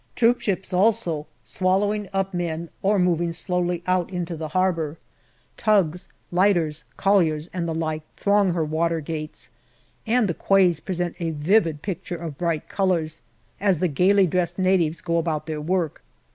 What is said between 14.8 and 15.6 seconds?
go about